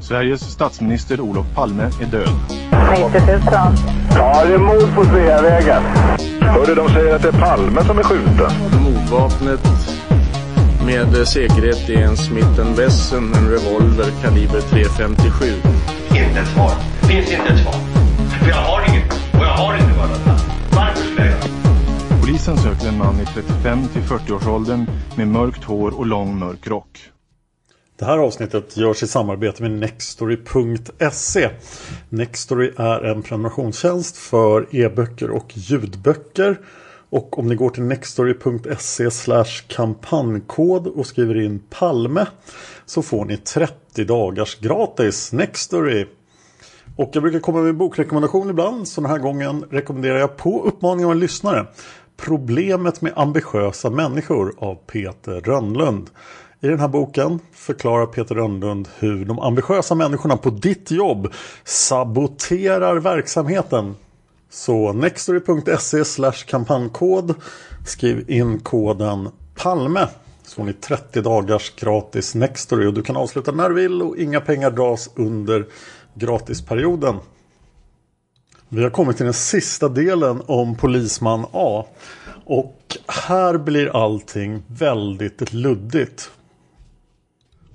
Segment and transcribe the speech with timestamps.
[0.00, 2.28] Sveriges statsminister Olof Palme är död.
[2.90, 3.40] 90 000.
[4.14, 5.82] Ja, det är mord på Sveavägen.
[6.40, 8.50] Hörde de säger att det är Palme som är skjuten.
[8.84, 9.60] Mordvapnet
[10.88, 15.54] med säkerhet är en Smith Wesson, en revolver kaliber .357.
[16.10, 16.72] Inte ett svar.
[17.00, 17.74] Det finns inte ett svar.
[18.42, 19.12] För jag har inget.
[19.12, 20.42] Och jag har inte varit
[20.76, 26.06] Varför skulle jag Polisen söker en man i 35 till 40-årsåldern med mörkt hår och
[26.06, 26.98] lång mörk rock.
[27.98, 31.50] Det här avsnittet görs i samarbete med Nextory.se.
[32.08, 36.60] Nextory är en prenumerationstjänst för e-böcker och ljudböcker.
[37.10, 39.10] Och om ni går till nextory.se
[39.68, 42.26] kampanjkod och skriver in Palme
[42.86, 46.06] så får ni 30 dagars gratis Nextory.
[46.96, 48.88] Och jag brukar komma med en bokrekommendation ibland.
[48.88, 51.66] Så den här gången rekommenderar jag på uppmaning av en lyssnare
[52.18, 56.10] Problemet med ambitiösa människor av Peter Rönnlund.
[56.60, 61.32] I den här boken förklarar Peter Rönnlund hur de ambitiösa människorna på ditt jobb
[61.64, 63.96] saboterar verksamheten.
[64.50, 67.34] Så nextory.se kampanjkod
[67.86, 70.08] Skriv in koden PALME
[70.42, 74.16] så får ni 30 dagars gratis Nextory och du kan avsluta när du vill och
[74.16, 75.66] inga pengar dras under
[76.14, 77.16] gratisperioden.
[78.68, 81.86] Vi har kommit till den sista delen om Polisman A.
[82.44, 86.30] Och här blir allting väldigt luddigt.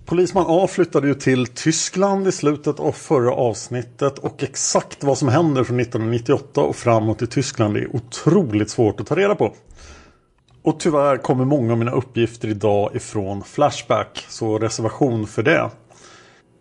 [0.05, 5.27] Polisman A flyttade ju till Tyskland i slutet av förra avsnittet och exakt vad som
[5.27, 9.53] händer från 1998 och framåt i Tyskland är otroligt svårt att ta reda på.
[10.63, 15.69] Och tyvärr kommer många av mina uppgifter idag ifrån Flashback, så reservation för det.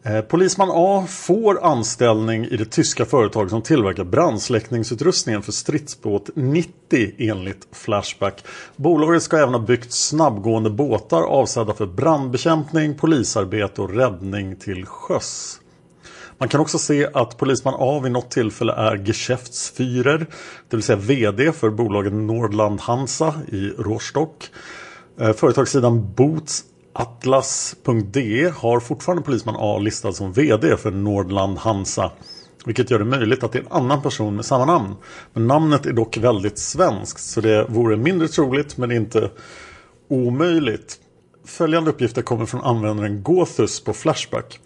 [0.04, 7.12] Eh, polisman A får anställning i det tyska företag som tillverkar brandsläckningsutrustningen för stridsbåt 90
[7.18, 8.44] enligt Flashback.
[8.76, 15.60] Bolaget ska även ha byggt snabbgående båtar avsedda för brandbekämpning, polisarbete och räddning till sjöss.
[16.38, 20.26] Man kan också se att Polisman A vid något tillfälle är Geschäftsführer,
[20.68, 24.50] det vill säga VD för bolaget Nordland Hansa i Rostock.
[25.20, 32.10] Eh, företagssidan Boots Atlas.de har fortfarande Polisman A listad som VD för Nordland Hansa.
[32.64, 34.94] Vilket gör det möjligt att det är en annan person med samma namn.
[35.32, 39.30] Men namnet är dock väldigt svenskt så det vore mindre troligt men inte
[40.08, 40.98] omöjligt.
[41.44, 44.60] Följande uppgifter kommer från användaren Gothus på Flashback.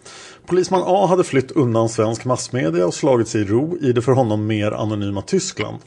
[0.45, 4.11] Polisman A hade flytt undan svensk massmedia och slagit sig i ro i det för
[4.11, 5.77] honom mer anonyma Tyskland.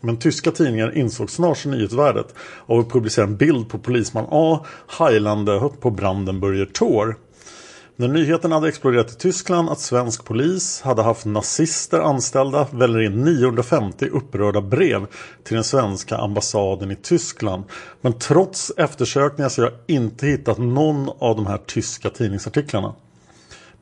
[0.00, 2.34] Men tyska tidningar insåg snart nyhetsvärdet
[2.66, 7.16] av att publicera en bild på polisman A hajlande på Brandenburger Tor.
[7.96, 13.24] När nyheten hade exploderat i Tyskland att svensk polis hade haft nazister anställda väljer in
[13.24, 15.06] 950 upprörda brev
[15.44, 17.64] till den svenska ambassaden i Tyskland.
[18.00, 22.94] Men trots eftersökningar så har jag inte hittat någon av de här tyska tidningsartiklarna.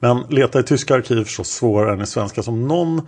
[0.01, 3.07] Men leta i tyska arkiv så svårare än i svenska som någon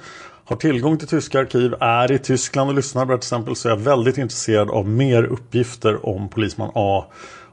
[0.51, 3.79] har tillgång till tyska arkiv, är i Tyskland och lyssnar till exempel så är jag
[3.79, 7.05] väldigt intresserad av mer uppgifter om Polisman A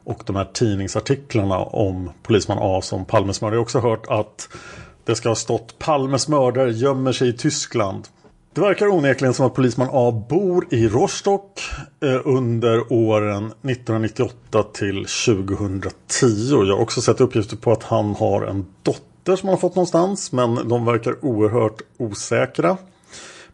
[0.04, 3.56] och de här tidningsartiklarna om polisman A som Palmes mördare.
[3.56, 4.50] Jag har också hört att
[5.06, 8.08] det ska ha stått Palmes mördare gömmer sig i Tyskland.
[8.54, 11.62] Det verkar onekligen som att polisman A bor i Rostock
[12.04, 15.92] eh, under åren 1998 till 2010.
[16.50, 19.76] Jag har också sett uppgifter på att han har en dotter som man har fått
[19.76, 20.32] någonstans.
[20.32, 22.78] Men de verkar oerhört osäkra.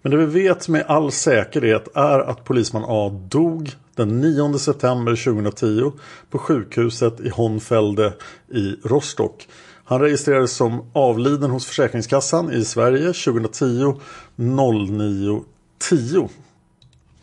[0.02, 5.16] Men det vi vet med all säkerhet är att polisman A dog den 9 september
[5.16, 5.92] 2010
[6.30, 8.14] på sjukhuset i Honfelde
[8.54, 9.48] i Rostock.
[9.86, 13.96] Han registrerades som avliden hos Försäkringskassan i Sverige 2010
[14.36, 15.44] 09
[15.90, 16.30] 10.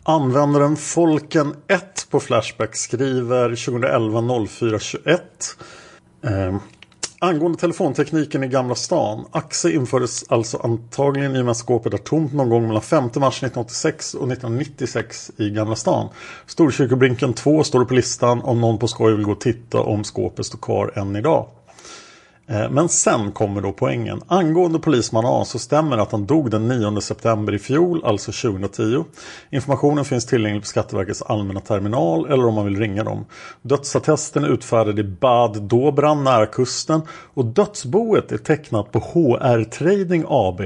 [0.03, 5.21] Användaren Folken 1 på Flashback skriver 2011 04 21.
[6.23, 6.57] Eh,
[7.23, 9.25] angående telefontekniken i Gamla stan.
[9.31, 13.03] Axe infördes alltså antagligen i och med att skåpet är tomt någon gång mellan 5
[13.03, 16.09] mars 1986 och 1996 i Gamla stan.
[16.45, 20.45] Storkyrkobrinken 2 står på listan om någon på skoj vill gå och titta om skåpet
[20.45, 21.47] står kvar än idag.
[22.47, 24.21] Eh, men sen kommer då poängen.
[24.27, 29.05] Angående polisman A så stämmer att han dog den 9 september i fjol, alltså 2010.
[29.49, 33.25] Informationen finns tillgänglig på Skatteverkets allmänna terminal eller om man vill ringa dem.
[33.61, 37.01] Dödsattesten är utfärdad i Bad Dobran nära kusten
[37.33, 40.61] och dödsboet är tecknat på HR Trading AB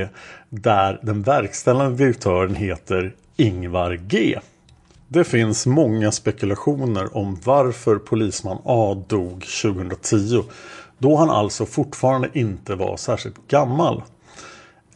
[0.49, 4.39] där den verkställande direktören heter Ingvar G.
[5.07, 10.43] Det finns många spekulationer om varför polisman A dog 2010
[10.97, 14.03] då han alltså fortfarande inte var särskilt gammal.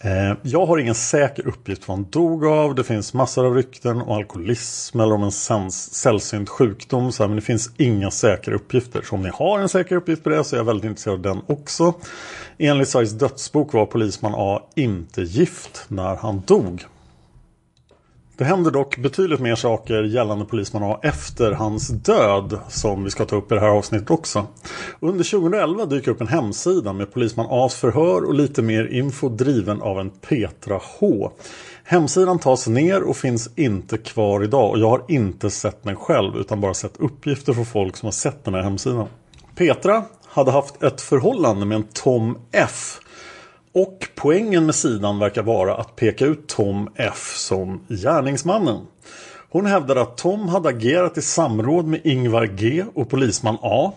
[0.01, 2.75] Eh, jag har ingen säker uppgift vad han dog av.
[2.75, 7.11] Det finns massor av rykten om alkoholism eller om en sällsynt sjukdom.
[7.19, 9.01] men det finns inga säkra uppgifter.
[9.01, 11.21] Så om ni har en säker uppgift på det så är jag väldigt intresserad av
[11.35, 11.93] den också.
[12.57, 16.85] Enligt Sveriges dödsbok var polisman A inte gift när han dog.
[18.39, 23.25] Det händer dock betydligt mer saker gällande polisman A efter hans död som vi ska
[23.25, 24.47] ta upp i det här avsnittet också.
[24.99, 29.81] Under 2011 dyker upp en hemsida med polisman A's förhör och lite mer info driven
[29.81, 31.31] av en Petra H.
[31.83, 36.37] Hemsidan tas ner och finns inte kvar idag och jag har inte sett den själv
[36.37, 39.07] utan bara sett uppgifter från folk som har sett den här hemsidan.
[39.55, 42.99] Petra hade haft ett förhållande med en Tom F
[43.73, 48.79] och poängen med sidan verkar vara att peka ut Tom F som gärningsmannen.
[49.51, 53.93] Hon hävdar att Tom hade agerat i samråd med Ingvar G och polisman A.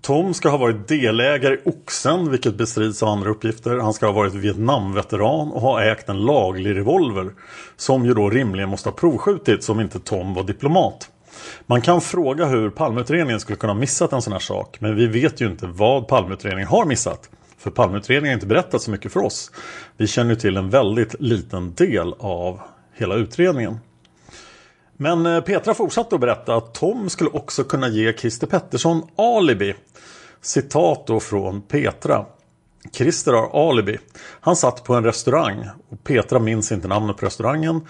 [0.00, 3.76] Tom ska ha varit delägare i Oxen, vilket bestrids av andra uppgifter.
[3.76, 7.30] Han ska ha varit Vietnamveteran och ha ägt en laglig revolver.
[7.76, 11.10] Som ju då rimligen måste ha provskjutits om inte Tom var diplomat.
[11.66, 14.76] Man kan fråga hur Palmeutredningen skulle kunna ha missat en sån här sak.
[14.80, 17.30] Men vi vet ju inte vad Palmeutredningen har missat.
[17.66, 19.50] För Palmeutredningen har inte berättat så mycket för oss.
[19.96, 22.60] Vi känner till en väldigt liten del av
[22.94, 23.78] hela utredningen.
[24.96, 29.74] Men eh, Petra fortsatte att berätta att Tom skulle också kunna ge Christer Pettersson alibi.
[30.40, 32.26] Citat då från Petra.
[32.92, 33.98] Christer har alibi.
[34.40, 37.80] Han satt på en restaurang och Petra minns inte namnet på restaurangen.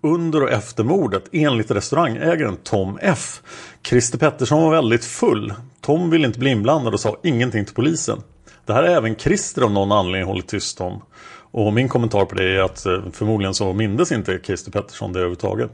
[0.00, 3.42] Under och efter mordet enligt restaurangägaren Tom F.
[3.82, 5.54] Christer Pettersson var väldigt full.
[5.80, 8.22] Tom ville inte bli inblandad och sa ingenting till polisen.
[8.66, 11.02] Det här är även Christer av någon anledning hållit tyst om.
[11.50, 15.18] Och min kommentar på det är att eh, förmodligen så mindes inte Christer Pettersson det
[15.18, 15.70] överhuvudtaget.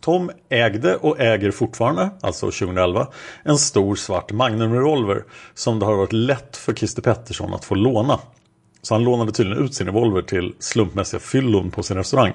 [0.00, 3.08] Tom ägde och äger fortfarande, alltså 2011,
[3.42, 5.24] en stor svart Magnum Revolver
[5.54, 8.20] som det har varit lätt för Christer Pettersson att få låna.
[8.84, 12.32] Så han lånade tydligen ut sin revolver till slumpmässiga fyllon på sin restaurang.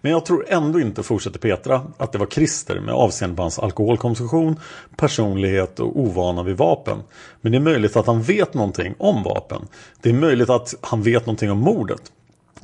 [0.00, 3.58] Men jag tror ändå inte, fortsätter Petra, att det var Christer med avseende på hans
[3.58, 4.60] alkoholkonsumtion,
[4.96, 6.98] personlighet och ovana vid vapen.
[7.40, 9.68] Men det är möjligt att han vet någonting om vapen.
[10.02, 12.12] Det är möjligt att han vet någonting om mordet.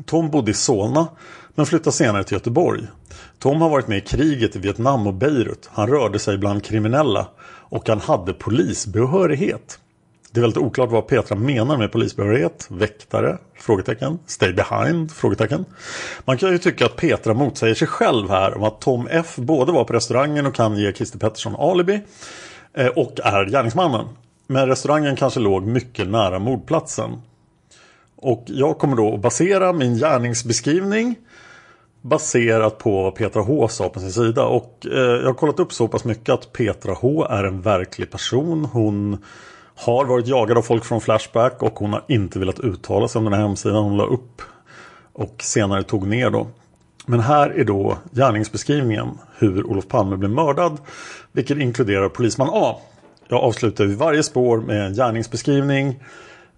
[0.06, 1.08] Tom bodde i Solna
[1.54, 2.82] men flyttade senare till Göteborg.
[3.38, 5.70] Tom har varit med i kriget i Vietnam och Beirut.
[5.72, 9.78] Han rörde sig bland kriminella och han hade polisbehörighet.
[10.32, 12.66] Det är väldigt oklart vad Petra menar med polisbehörighet.
[12.70, 13.38] Väktare?
[13.54, 14.18] Frågetecken.
[14.26, 15.12] Stay behind?
[15.12, 15.64] Frågetecken.
[16.24, 19.72] Man kan ju tycka att Petra motsäger sig själv här om att Tom F både
[19.72, 22.00] var på restaurangen och kan ge Christer Pettersson alibi.
[22.74, 24.06] Eh, och är gärningsmannen.
[24.46, 27.10] Men restaurangen kanske låg mycket nära mordplatsen.
[28.16, 31.16] Och jag kommer då att basera min gärningsbeskrivning
[32.02, 34.44] baserat på vad Petra H sa på sin sida.
[34.44, 38.10] Och eh, jag har kollat upp så pass mycket att Petra H är en verklig
[38.10, 38.64] person.
[38.64, 39.18] Hon
[39.82, 43.24] har varit jagad av folk från Flashback och hon har inte velat uttala sig om
[43.24, 44.42] den här hemsidan hon la upp.
[45.12, 46.46] Och senare tog ner då.
[47.06, 50.78] Men här är då gärningsbeskrivningen hur Olof Palme blev mördad.
[51.32, 52.76] Vilket inkluderar polisman A.
[53.28, 56.02] Jag avslutar vid varje spår med en gärningsbeskrivning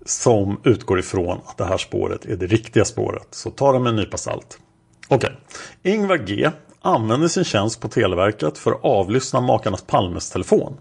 [0.06, 3.26] som utgår ifrån att det här spåret är det riktiga spåret.
[3.30, 4.58] Så ta det med en nypa salt.
[5.08, 5.30] Okej.
[5.82, 5.92] Okay.
[5.92, 6.50] Ingvar G
[6.84, 10.76] använde sin tjänst på Televerket för att avlyssna makarnas Palmes telefon.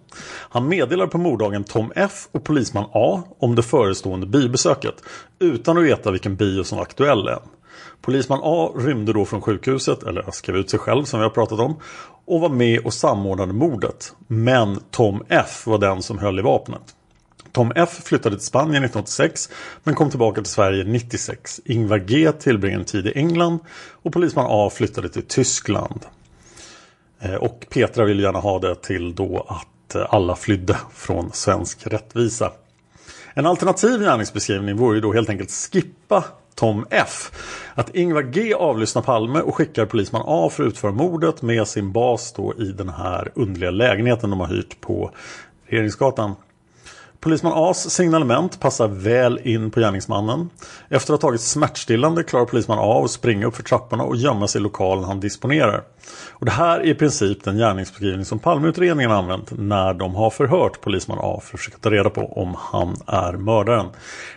[0.49, 4.95] Han meddelar på morddagen Tom F och polisman A om det förestående biobesöket
[5.39, 7.39] utan att veta vilken bio som var aktuell än.
[8.01, 11.59] Polisman A rymde då från sjukhuset, eller skrev ut sig själv som vi har pratat
[11.59, 11.75] om,
[12.25, 14.13] och var med och samordnade mordet.
[14.27, 16.81] Men Tom F var den som höll i vapnet.
[17.53, 19.49] Tom F flyttade till Spanien 1986
[19.83, 21.61] men kom tillbaka till Sverige 96.
[21.65, 23.59] Ingvar G tillbringade en tid i England
[23.91, 26.05] och polisman A flyttade till Tyskland.
[27.19, 31.87] Eh, och Petra ville gärna ha det till då att eh, alla flydde från svensk
[31.87, 32.51] rättvisa.
[33.33, 36.23] En alternativ gärningsbeskrivning vore ju då helt enkelt skippa
[36.55, 37.31] Tom F.
[37.75, 41.91] Att Ingvar G avlyssnar Palme och skickar polisman A för att utföra mordet med sin
[41.91, 45.11] bas då i den här underliga lägenheten de har hyrt på
[45.65, 46.35] Regeringsgatan.
[47.23, 50.49] Polisman As signalement passar väl in på gärningsmannen.
[50.89, 54.47] Efter att ha tagit smärtstillande klarar polisman A att springa upp för trapporna och gömma
[54.47, 55.83] sig i lokalen han disponerar.
[56.29, 60.81] Och det här är i princip den gärningsbeskrivning som Palmeutredningen använt när de har förhört
[60.81, 63.87] polisman A för att försöka ta reda på om han är mördaren.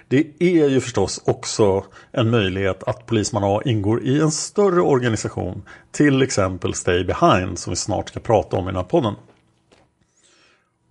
[0.09, 5.63] Det är ju förstås också en möjlighet att polisman A ingår i en större organisation,
[5.93, 9.15] till exempel Stay Behind som vi snart ska prata om i den här podden.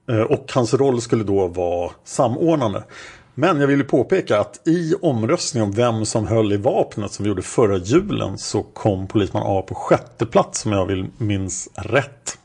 [0.10, 2.84] Eh, och hans roll skulle då vara samordnande.
[3.34, 7.30] Men jag vill påpeka att i omröstningen om vem som höll i vapnet som vi
[7.30, 12.38] gjorde förra julen så kom polisman A på sjätte plats om jag vill minns rätt.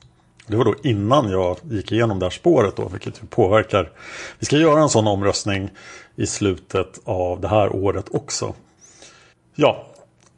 [0.46, 3.90] Det var då innan jag gick igenom det här spåret då, vilket ju påverkar.
[4.38, 5.70] Vi ska göra en sån omröstning
[6.16, 8.54] i slutet av det här året också.
[9.54, 9.86] Ja,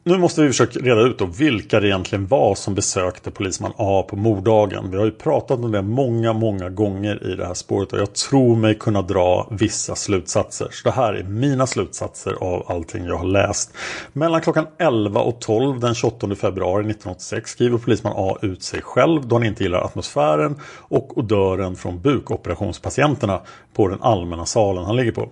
[0.05, 4.05] nu måste vi försöka reda ut då vilka det egentligen var som besökte polisman A
[4.09, 4.91] på morddagen.
[4.91, 8.13] Vi har ju pratat om det många, många gånger i det här spåret och jag
[8.13, 10.67] tror mig kunna dra vissa slutsatser.
[10.71, 13.73] Så det här är mina slutsatser av allting jag har läst.
[14.13, 19.27] Mellan klockan 11 och 12 den 28 februari 1986 skriver polisman A ut sig själv
[19.27, 23.41] då han inte gillar atmosfären och odören från bukoperationspatienterna
[23.73, 25.29] på den allmänna salen han ligger på.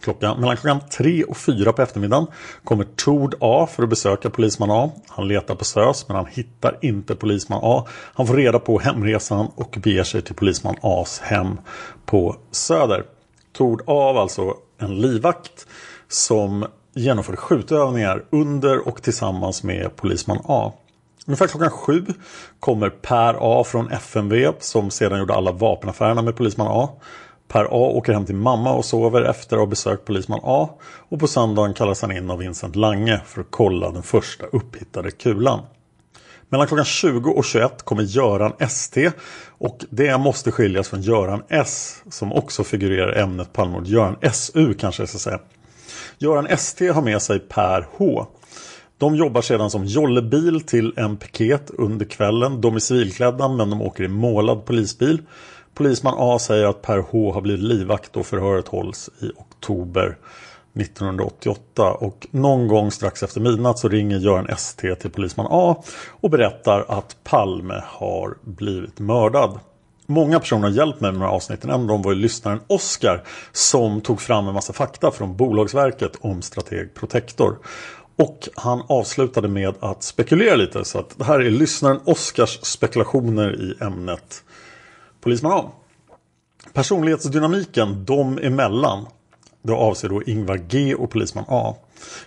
[0.00, 2.26] Klockan, mellan klockan 3 och 4 på eftermiddagen
[2.64, 4.90] kommer Tord A för att besöka polisman A.
[5.08, 7.86] Han letar på SÖS men han hittar inte polisman A.
[8.14, 11.58] Han får reda på hemresan och beger sig till polisman A's hem
[12.06, 13.04] på Söder.
[13.52, 15.66] Tord A var alltså en livvakt
[16.08, 20.72] som genomförde skjutövningar under och tillsammans med polisman A.
[21.26, 22.06] Ungefär klockan sju
[22.60, 26.88] kommer Per A från FMV som sedan gjorde alla vapenaffärerna med polisman A.
[27.52, 30.68] Per A åker hem till mamma och sover efter att ha besökt polisman A.
[30.82, 35.10] Och på söndagen kallas han in av Vincent Lange för att kolla den första upphittade
[35.10, 35.60] kulan.
[36.48, 39.10] Mellan klockan 20 och 21 kommer Göran ST
[39.48, 43.86] och det måste skiljas från Göran S som också figurerar i ämnet Palmemord.
[43.86, 45.40] Göran SU kanske jag ska säga.
[46.18, 48.26] Göran ST har med sig Per H.
[48.98, 52.60] De jobbar sedan som jollebil till en piket under kvällen.
[52.60, 55.22] De är civilklädda men de åker i målad polisbil.
[55.74, 60.16] Polisman A säger att Per H har blivit livvakt och förhöret hålls i oktober
[60.74, 66.30] 1988 och någon gång strax efter midnatt så ringer Göran ST till polisman A och
[66.30, 69.58] berättar att Palme har blivit mördad.
[70.06, 71.70] Många personer har hjälpt mig med de här avsnitten.
[71.70, 73.22] En av dem var ju lyssnaren Oskar
[73.52, 77.58] som tog fram en massa fakta från Bolagsverket om Strateg Protector.
[78.16, 83.60] Och han avslutade med att spekulera lite så att det här är lyssnaren Oskars spekulationer
[83.60, 84.44] i ämnet
[85.20, 85.70] Polisman A.
[86.72, 89.06] Personlighetsdynamiken dem emellan,
[89.62, 91.74] det avser då Ingvar G och Polisman A.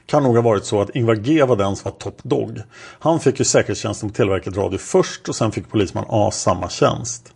[0.06, 2.62] Kan nog ha varit så att Ingvar G var den som var top dog.
[3.00, 7.34] Han fick ju säkerhetstjänsten på Televerket Radio först och sen fick Polisman A samma tjänst.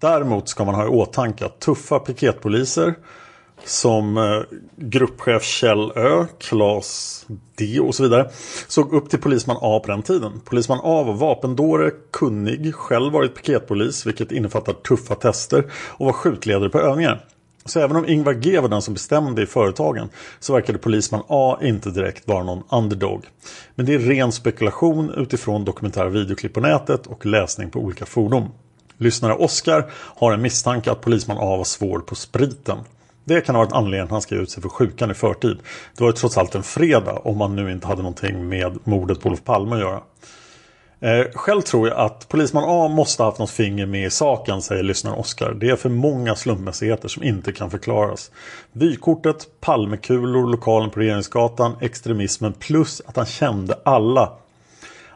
[0.00, 2.94] Däremot ska man ha i åtanke att tuffa piketpoliser
[3.64, 4.40] som eh,
[4.76, 8.30] gruppchef Kjell Ö, Klas D och så vidare
[8.68, 10.40] såg upp till polisman A på den tiden.
[10.44, 16.68] Polisman A var vapendåre, kunnig, själv varit piketpolis vilket innefattar tuffa tester och var skjutledare
[16.68, 17.24] på övningar.
[17.64, 20.08] Så även om Ingvar G var den som bestämde i företagen
[20.40, 23.26] så verkade polisman A inte direkt vara någon underdog.
[23.74, 28.48] Men det är ren spekulation utifrån dokumentära videoklipp på nätet och läsning på olika fordon.
[28.98, 32.78] Lyssnare Oskar har en misstanke att polisman A var svår på spriten.
[33.28, 35.58] Det kan ha varit anledningen han skrev ut sig för sjukan i förtid.
[35.96, 39.20] Det var ju trots allt en fredag om man nu inte hade någonting med mordet
[39.20, 40.00] på Olof Palme att göra.
[41.00, 44.62] Eh, själv tror jag att polisman A måste ha haft något finger med i saken,
[44.62, 45.54] säger lyssnaren Oskar.
[45.60, 48.30] Det är för många slumpmässigheter som inte kan förklaras.
[48.72, 54.32] Vykortet, Palmekulor, lokalen på Regeringsgatan, extremismen plus att han kände alla.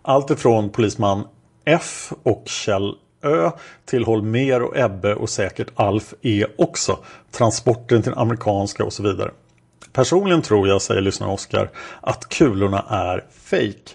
[0.03, 1.25] Allt ifrån polisman
[1.65, 3.51] F och Kjell Ö
[3.85, 6.99] till Holmer och Ebbe och säkert Alf E också.
[7.31, 9.31] Transporten till amerikanska och så vidare.
[9.93, 13.95] Personligen tror jag, säger lyssnaren Oskar, att kulorna är fake.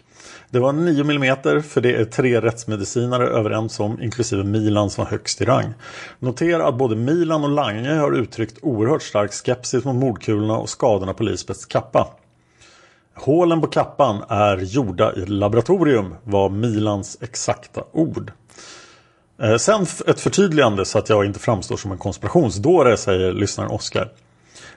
[0.50, 5.12] Det var 9 mm för det är tre rättsmedicinare överens om inklusive Milan som var
[5.12, 5.74] högst i rang.
[6.20, 11.14] Notera att både Milan och Lange har uttryckt oerhört stark skepsis mot mordkulorna och skadorna
[11.14, 12.08] på Lisbeths kappa.
[13.14, 18.32] Hålen på kappan är gjorda i laboratorium var Milans exakta ord.
[19.41, 24.12] Eh, sen ett förtydligande så att jag inte framstår som en konspirationsdåre säger lyssnaren Oskar.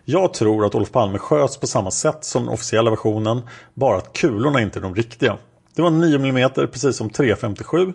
[0.05, 3.43] Jag tror att Olof Palme sköts på samma sätt som den officiella versionen
[3.75, 5.37] bara att kulorna inte är de riktiga.
[5.75, 7.93] Det var 9 mm precis som 357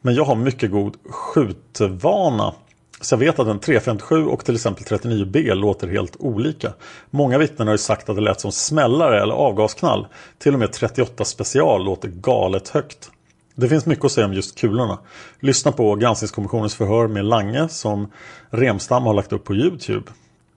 [0.00, 2.54] men jag har mycket god skjutvana
[3.00, 6.72] så jag vet att en 357 och till exempel 39B låter helt olika.
[7.10, 10.06] Många vittnen har ju sagt att det lät som smällare eller avgasknall.
[10.38, 13.10] Till och med 38 special låter galet högt.
[13.54, 14.98] Det finns mycket att säga om just kulorna.
[15.40, 18.12] Lyssna på granskningskommissionens förhör med Lange som
[18.50, 20.06] Remstam har lagt upp på Youtube.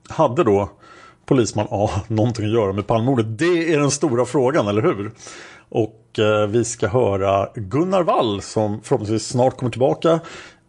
[0.08, 0.70] Hade då
[1.26, 3.38] polisman A någonting att göra med Palmemordet?
[3.38, 5.12] Det är den stora frågan, eller hur?
[5.68, 10.20] Och eh, vi ska höra Gunnar Wall som förhoppningsvis snart kommer tillbaka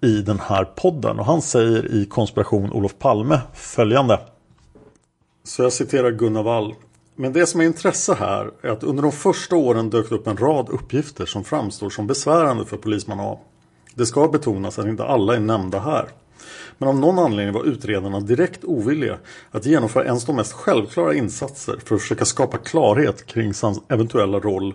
[0.02, 1.20] i den här podden.
[1.20, 4.20] Och han säger i Konspiration Olof Palme följande.
[5.44, 6.74] Så jag citerar Gunnar Wall.
[7.16, 10.38] Men det som är intresse här är att under de första åren dök upp en
[10.38, 13.40] rad uppgifter som framstår som besvärande för polisman A.
[13.96, 16.10] Det ska betonas att inte alla är nämnda här.
[16.78, 19.18] Men av någon anledning var utredarna direkt ovilliga
[19.52, 24.40] att genomföra ens de mest självklara insatser för att försöka skapa klarhet kring hans eventuella
[24.40, 24.74] roll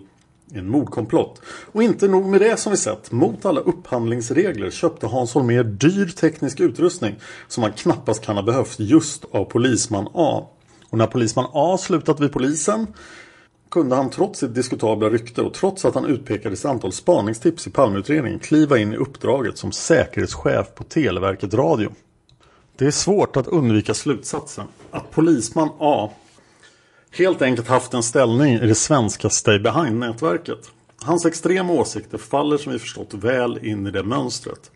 [0.54, 1.40] i en mordkomplott.
[1.72, 3.12] Och inte nog med det som vi sett.
[3.12, 7.14] Mot alla upphandlingsregler köpte Hans Holmér dyr teknisk utrustning
[7.48, 10.46] som han knappast kan ha behövt just av polisman A.
[10.90, 12.86] Och när polisman A slutat vid polisen
[13.70, 18.38] kunde han trots sitt diskutabla rykte och trots att han utpekades antal spaningstips i Palmeutredningen
[18.38, 21.92] kliva in i uppdraget som säkerhetschef på Televerket Radio.
[22.76, 26.10] Det är svårt att undvika slutsatsen att polisman A
[27.10, 30.70] helt enkelt haft en ställning i det svenska Stay Behind-nätverket.
[31.02, 34.70] Hans extrema åsikter faller som vi förstått väl in i det mönstret.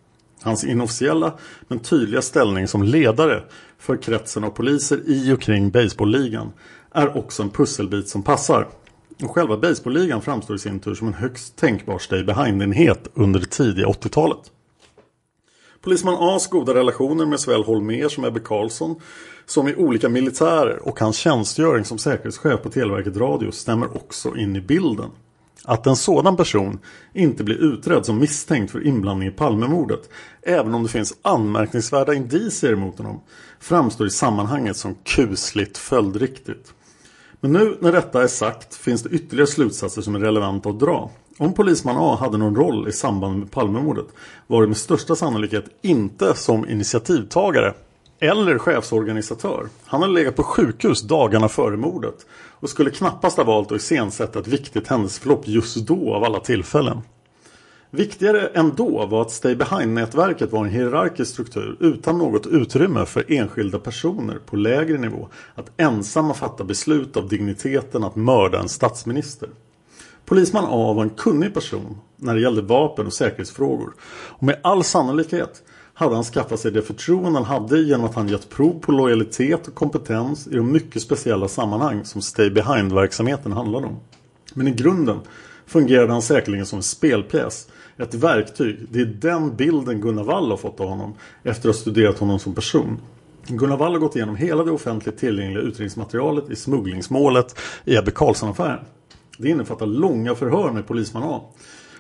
[0.44, 1.32] Hans inofficiella
[1.68, 3.42] men tydliga ställning som ledare
[3.78, 6.52] för kretsen av poliser i och kring baseballligan
[6.92, 8.69] är också en pusselbit som passar.
[9.23, 13.47] Och själva baseballligan framstår i sin tur som en högst tänkbar stay behind-enhet under det
[13.47, 14.50] tidiga 80-talet.
[15.80, 18.97] Polisman A's goda relationer med såväl Holmer som Ebbe Karlsson
[19.47, 24.56] som i olika militärer och hans tjänstgöring som säkerhetschef på Televerket Radio stämmer också in
[24.56, 25.10] i bilden.
[25.64, 26.78] Att en sådan person
[27.12, 30.08] inte blir utredd som misstänkt för inblandning i Palmemordet
[30.42, 33.20] även om det finns anmärkningsvärda indicier mot honom
[33.60, 36.74] framstår i sammanhanget som kusligt följdriktigt.
[37.40, 41.10] Men nu när detta är sagt finns det ytterligare slutsatser som är relevanta att dra.
[41.38, 44.06] Om polisman A hade någon roll i samband med Palmemordet
[44.46, 47.74] var det med största sannolikhet inte som initiativtagare
[48.25, 49.69] eller chefsorganisatör.
[49.84, 54.39] Han hade legat på sjukhus dagarna före mordet och skulle knappast ha valt att iscensätta
[54.39, 57.00] ett viktigt händelseförlopp just då av alla tillfällen.
[57.91, 63.78] Viktigare ändå var att Stay Behind-nätverket var en hierarkisk struktur utan något utrymme för enskilda
[63.78, 69.49] personer på lägre nivå att ensamma fatta beslut av digniteten att mörda en statsminister.
[70.25, 73.95] Polisman A var en kunnig person när det gällde vapen och säkerhetsfrågor
[74.28, 75.63] och med all sannolikhet
[75.95, 79.69] hade han skaffat sig det förtroende han hade genom att han gett prov på lojalitet
[79.69, 83.97] och kompetens i de mycket speciella sammanhang som Stay Behind-verksamheten handlade om.
[84.54, 85.19] Men i grunden
[85.67, 87.69] fungerade han säkerligen som en spelpjäs.
[87.97, 88.87] Ett verktyg.
[88.91, 92.39] Det är den bilden Gunnar Wall har fått av honom efter att ha studerat honom
[92.39, 93.00] som person.
[93.49, 98.85] Gunnar Wall har gått igenom hela det offentligt tillgängliga utredningsmaterialet i smugglingsmålet i Ebbe Carlsson-affären.
[99.39, 101.41] Det innefattar långa förhör med polisman A.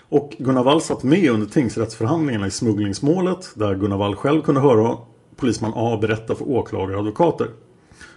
[0.08, 4.96] Och Gunnar Wall satt med under tingsrättsförhandlingarna i smugglingsmålet där Gunnar Wall själv kunde höra
[5.36, 7.48] polisman A berätta för åklagare och advokater.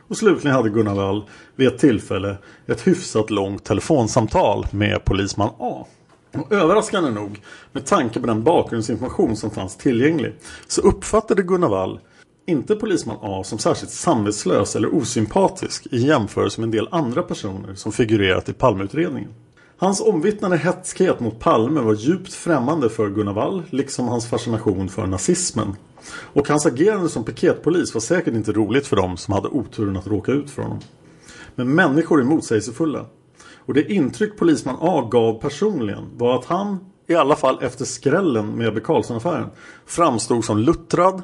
[0.08, 1.24] Och slutligen hade Gunnar Wall
[1.56, 5.86] vid ett tillfälle ett hyfsat långt telefonsamtal med polisman A.
[6.34, 10.36] Och överraskande nog, med tanke på den bakgrundsinformation som fanns tillgänglig,
[10.68, 12.00] så uppfattade Gunnar Wall
[12.46, 17.76] inte polisman A som särskilt samvetslös eller osympatisk i jämförelse med en del andra personer
[17.76, 19.30] som figurerat i Palmeutredningen.
[19.80, 25.08] Hans omvittnade hetskhet mot Palme var djupt främmande för Gunnar Wall, liksom hans fascination för
[25.08, 25.76] nazismen.
[26.34, 30.08] Och hans agerande som piketpolis var säkert inte roligt för dem som hade oturen att
[30.08, 30.80] råka ut för honom.
[31.56, 33.06] Men människor är motsägelsefulla.
[33.56, 38.56] Och det intryck polisman A gav personligen var att han, i alla fall efter skrällen
[38.56, 39.50] med Ebbe Carlsson-affären,
[39.86, 41.22] framstod som luttrad,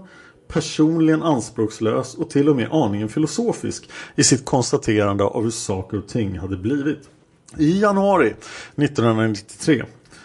[0.48, 6.08] personligen anspråkslös och till och med aningen filosofisk i sitt konstaterande av hur saker och
[6.08, 7.10] ting hade blivit.
[7.58, 8.28] I januari
[8.76, 9.84] 1993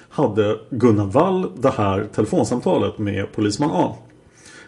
[0.09, 3.97] hade Gunnar Wall det här telefonsamtalet med polisman A.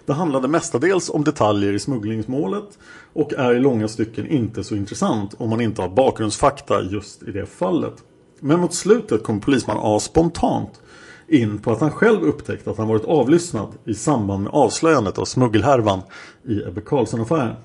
[0.07, 2.79] Det handlade mestadels om detaljer i smugglingsmålet
[3.13, 7.31] och är i långa stycken inte så intressant om man inte har bakgrundsfakta just i
[7.31, 7.95] det fallet.
[8.41, 10.81] Men mot slutet kom polisman A spontant
[11.29, 15.25] in på att han själv upptäckt att han varit avlyssnad i samband med avslöjandet av
[15.25, 16.01] smuggelhärvan
[16.49, 17.57] i Ebbe Carlsson-affären.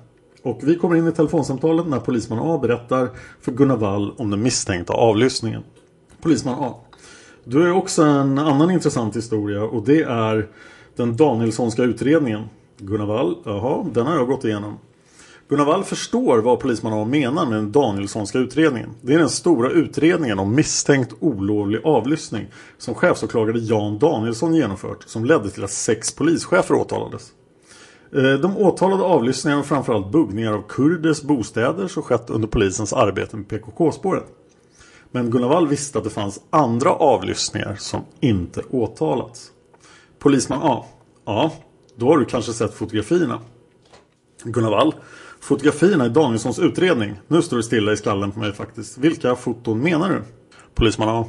[0.46, 4.42] Och vi kommer in i telefonsamtalet när polisman A berättar för Gunnar Wall om den
[4.42, 5.62] misstänkta avlyssningen.
[6.22, 6.74] Polisman A.
[7.44, 10.48] Du har också en annan intressant historia och det är
[10.96, 12.44] den Danielssonska utredningen.
[12.78, 14.78] Gunnar Wall, jaha, den har jag gått igenom.
[15.48, 18.90] Gunnar Wall förstår vad polisman A menar med den Danielssonska utredningen.
[19.00, 22.46] Det är den stora utredningen om misstänkt olovlig avlyssning
[22.78, 27.32] som chefsåklagare Jan Danielsson genomfört som ledde till att sex polischefer åtalades.
[28.16, 33.36] Eh, de åtalade avlyssningar och framförallt buggningar av kurders bostäder som skett under polisens arbete
[33.36, 34.24] med PKK-spåret.
[35.10, 39.50] Men Gunnar Wall visste att det fanns andra avlyssningar som inte åtalats.
[40.18, 40.84] Polisman A.
[41.24, 41.52] Ja,
[41.96, 43.40] då har du kanske sett fotografierna.
[44.44, 44.94] Gunnar Wall.
[45.40, 47.14] Fotografierna i Danielssons utredning.
[47.28, 48.98] Nu står det stilla i skallen på mig faktiskt.
[48.98, 50.22] Vilka foton menar du?
[50.74, 51.26] Polisman A.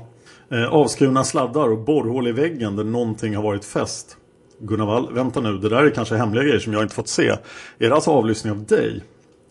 [0.50, 4.18] Eh, avskurna sladdar och borrhål i väggen där någonting har varit fäst.
[4.60, 7.28] Gunnar Wall, vänta nu, det där är kanske hemliga grejer som jag inte fått se.
[7.28, 7.40] Är
[7.78, 9.04] det alltså avlyssning av dig?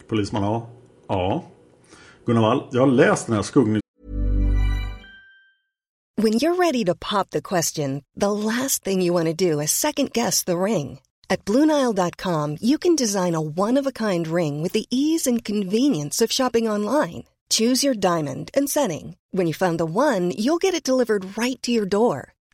[0.09, 0.66] Polisman A.
[1.09, 1.45] Ja.
[2.27, 3.81] Gunnar Wall, jag har läst den här skuggning
[6.19, 9.71] When you're ready to pop the question, the last thing you want to do is
[9.71, 10.99] second guess the ring.
[11.29, 16.71] At Bluenile.com you can design a one-of-a-kind ring with the ease and convenience of shopping
[16.71, 17.25] online.
[17.51, 19.16] Choose your diamond and setting.
[19.31, 22.33] When you find the one, you'll get it delivered right to your door.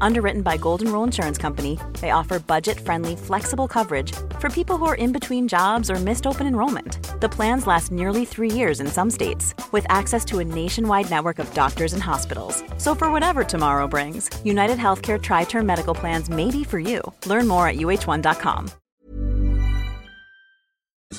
[0.00, 4.84] Underwritten by Golden Rule Insurance Company, they offer budget friendly, flexible coverage for people who
[4.86, 6.98] are in between jobs or missed open enrollment.
[7.20, 11.38] The plans last nearly three years in some states, with access to a nationwide network
[11.38, 12.62] of doctors and hospitals.
[12.76, 17.00] So, for whatever tomorrow brings, United Healthcare Tri Term Medical Plans may be for you.
[17.26, 18.70] Learn more at uh1.com.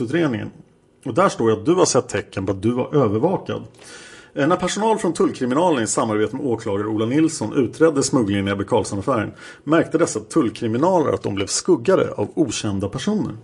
[0.01, 0.51] utredningen.
[1.05, 3.63] Och där står att du har sett tecken på att du var övervakad.
[4.33, 8.63] Eh, när personal från tullkriminalen i samarbete med åklagare Ola Nilsson utredde smugglingen i Ebbe
[8.63, 9.31] Carlsson-affären
[9.63, 13.35] märkte dessa tullkriminaler att de blev skuggade av okända personer.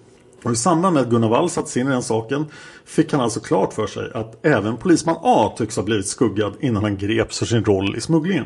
[0.43, 2.45] Och i samband med att Gunnar Wall sattes in i den saken
[2.85, 6.83] fick han alltså klart för sig att även polisman A tycks ha blivit skuggad innan
[6.83, 8.45] han greps för sin roll i smugglingen.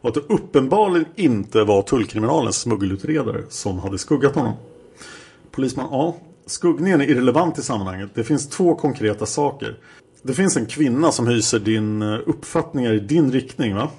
[0.00, 4.52] Och att det uppenbarligen inte var tullkriminalens smuggelutredare som hade skuggat honom.
[5.50, 6.14] Polisman A.
[6.46, 8.10] Skuggningen är irrelevant i sammanhanget.
[8.14, 9.78] Det finns två konkreta saker.
[10.22, 13.90] Det finns en kvinna som hyser din eh, uppfattningar i din riktning va?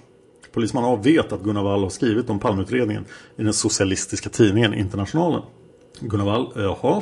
[0.51, 3.05] Polisman A vet att Gunnar Wall har skrivit om Palmeutredningen
[3.35, 5.41] i den socialistiska tidningen Internationalen.
[5.99, 7.01] Gunnar Wall, jaha.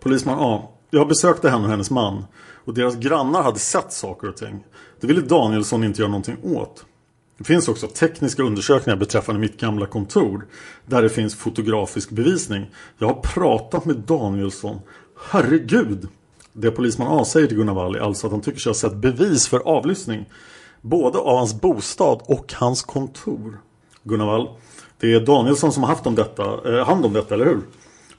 [0.00, 0.68] Polisman A.
[0.90, 2.24] Jag besökte henne och hennes man.
[2.64, 4.64] Och deras grannar hade sett saker och ting.
[5.00, 6.84] Det ville Danielsson inte göra någonting åt.
[7.38, 10.46] Det finns också tekniska undersökningar beträffande mitt gamla kontor.
[10.86, 12.66] Där det finns fotografisk bevisning.
[12.98, 14.80] Jag har pratat med Danielsson.
[15.30, 16.08] Herregud!
[16.52, 18.94] Det polisman A säger till Gunnar Wall är alltså att han tycker sig ha sett
[18.94, 20.26] bevis för avlyssning.
[20.80, 23.60] Både av hans bostad och hans kontor.
[24.02, 24.48] Gunnar Wall.
[25.00, 27.60] Det är Danielsson som har haft om detta, eh, hand om detta, eller hur?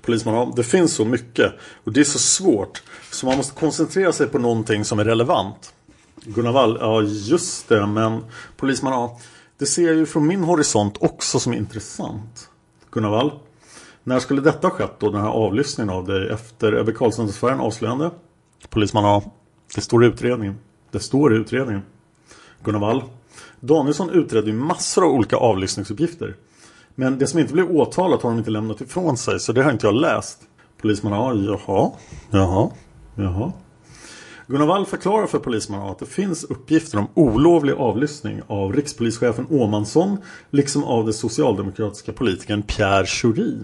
[0.02, 0.54] Polisman A.
[0.56, 1.54] Det finns så mycket.
[1.84, 2.84] Och det är så svårt.
[3.12, 5.74] Så man måste koncentrera sig på någonting som är relevant.
[6.24, 8.24] Gunnar Wall, ja just det, men
[8.58, 9.10] polisman A.
[9.58, 12.50] Det ser jag ju från min horisont också som intressant.
[12.92, 13.32] Gunnar Wall.
[14.04, 18.12] När skulle detta ha skett då, den här avlyssningen av dig efter Ebbe Carlsson-affären avslöjande?
[18.70, 19.22] Polisman A.
[19.76, 20.56] Det står i utredningen.
[20.92, 21.82] Det står i utredningen.
[22.64, 23.04] Gunnar Wall.
[23.60, 26.36] Danielsson utredde ju massor av olika avlyssningsuppgifter.
[26.96, 29.72] Men det som inte blev åtalat har de inte lämnat ifrån sig, så det har
[29.72, 30.40] inte jag läst.
[30.82, 31.34] Polisman A.
[31.36, 31.92] Jaha,
[32.30, 32.70] jaha,
[33.16, 33.52] jaha.
[34.48, 39.48] Gunnar Wall förklarar för polisman A att det finns uppgifter om olovlig avlyssning av rikspolischefen
[39.50, 40.18] Åmansson
[40.50, 43.58] liksom av den socialdemokratiska politikern Pierre Schori.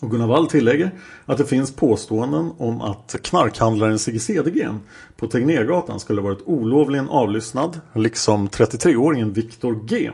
[0.00, 0.90] Och Gunnar Wall tillägger
[1.24, 4.80] att det finns påståenden om att knarkhandlaren Sigge Cedergren
[5.16, 10.10] på Tegnérgatan skulle varit olovligen avlyssnad, liksom 33-åringen Viktor G.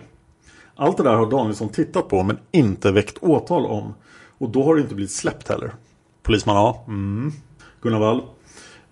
[0.77, 3.95] Allt det där har Danielsson tittat på men inte väckt åtal om.
[4.38, 5.75] Och då har det inte blivit släppt heller.
[6.23, 6.77] Polisman A.
[6.87, 7.33] Mm.
[7.81, 8.23] Gunnar Wall.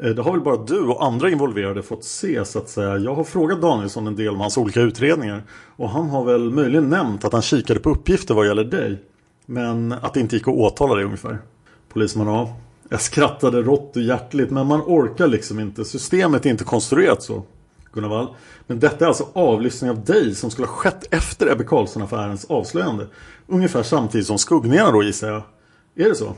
[0.02, 2.98] Eh, det har väl bara du och andra involverade fått se så att säga.
[2.98, 5.42] Jag har frågat Danielsson en del om hans olika utredningar.
[5.76, 8.98] Och han har väl möjligen nämnt att han kikade på uppgifter vad gäller dig.
[9.50, 11.38] Men att det inte gick att åtala det ungefär.
[11.88, 12.48] Polisman A.
[12.88, 15.84] Jag skrattade rått och hjärtligt men man orkar liksom inte.
[15.84, 17.42] Systemet är inte konstruerat så.
[17.92, 18.28] Gunnar Wall.
[18.66, 23.06] Men detta är alltså avlyssning av dig som skulle ha skett efter Ebbe Carlsson-affärens avslöjande.
[23.46, 25.42] Ungefär samtidigt som skuggningarna då gissar jag.
[26.06, 26.34] Är det så?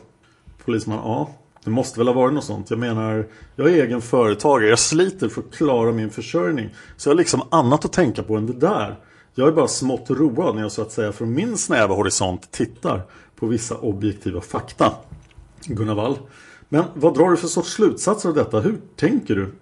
[0.64, 1.26] Polisman A.
[1.64, 2.70] Det måste väl ha varit något sånt.
[2.70, 4.68] Jag menar, jag är egen företagare.
[4.68, 6.74] Jag sliter för att klara min försörjning.
[6.96, 8.98] Så jag har liksom annat att tänka på än det där.
[9.34, 13.02] Jag är bara smått road när jag så att säga från min snäva horisont tittar
[13.36, 14.92] på vissa objektiva fakta.
[15.64, 16.18] Gunnar Wall.
[16.68, 18.60] Men vad drar du för sorts slutsatser av detta?
[18.60, 19.52] Hur tänker du?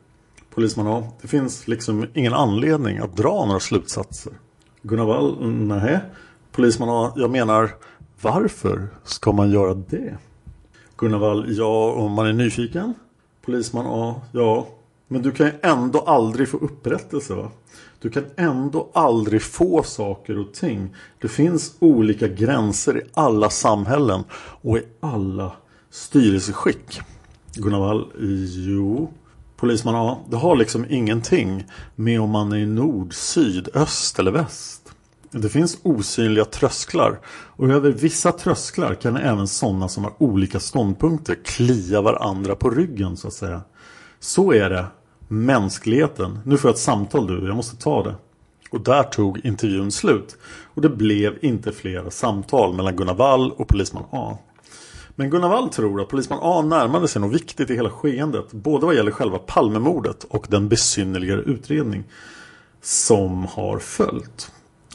[0.54, 1.04] Polisman A.
[1.22, 4.32] Det finns liksom ingen anledning att dra några slutsatser.
[4.82, 5.50] Gunnar Wall.
[5.50, 5.98] Nej.
[6.52, 7.12] Polisman A.
[7.16, 7.70] Jag menar,
[8.22, 10.18] varför ska man göra det?
[10.96, 11.44] Gunnar Wall.
[11.48, 12.94] Ja, om man är nyfiken.
[13.44, 14.20] Polisman A.
[14.32, 14.68] Ja,
[15.08, 17.50] men du kan ju ändå aldrig få upprättelse va?
[18.02, 20.94] Du kan ändå aldrig få saker och ting.
[21.20, 25.52] Det finns olika gränser i alla samhällen och i alla
[25.90, 27.00] styrelseskick.
[27.54, 28.06] Gunnar Wall.
[28.68, 29.12] Jo.
[29.56, 30.18] Polisman A.
[30.30, 34.92] Det har liksom ingenting med om man är i nord, syd, öst eller väst.
[35.30, 41.36] Det finns osynliga trösklar och över vissa trösklar kan även sådana som har olika ståndpunkter
[41.44, 43.62] klia varandra på ryggen så att säga.
[44.20, 44.86] Så är det.
[45.32, 46.38] Mänskligheten.
[46.44, 48.14] Nu får jag ett samtal du, jag måste ta det.
[48.70, 50.36] Och där tog intervjun slut.
[50.74, 54.38] Och det blev inte flera samtal mellan Gunnar Wall och polisman A.
[55.16, 58.52] Men Gunnar Wall tror att polisman A närmade sig något viktigt i hela skeendet.
[58.52, 62.04] Både vad gäller själva Palmemordet och den besynnerligare utredning
[62.82, 64.52] som har följt.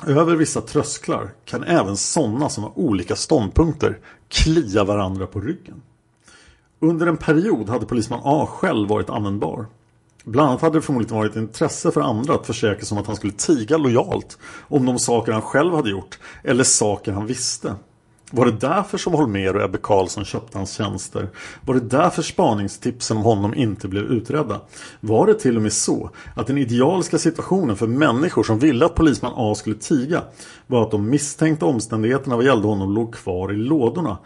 [0.07, 5.81] Över vissa trösklar kan även sådana som har olika ståndpunkter klia varandra på ryggen.
[6.79, 9.65] Under en period hade polisman A själv varit användbar.
[10.25, 13.15] Bland annat hade det förmodligen varit intresse för andra att försäkra sig om att han
[13.15, 17.75] skulle tiga lojalt om de saker han själv hade gjort eller saker han visste.
[18.31, 21.29] Var det därför som Holmer och Ebbe Karlsson köpte hans tjänster?
[21.61, 24.61] Var det därför spaningstipsen om honom inte blev utredda?
[24.99, 28.95] Var det till och med så att den idealiska situationen för människor som ville att
[28.95, 30.23] polisman A skulle tiga
[30.67, 34.17] var att de misstänkta omständigheterna vad gällde honom låg kvar i lådorna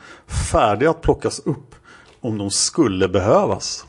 [0.51, 1.75] färdiga att plockas upp
[2.21, 3.85] om de skulle behövas?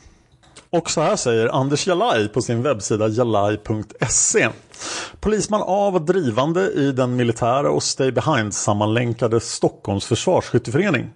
[0.73, 4.49] Och så här säger Anders Jalaj på sin webbsida jalaj.se.
[5.19, 11.09] Polisman A var drivande i den militära och Stay Behind-sammanlänkade Stockholms försvarsskytteförening.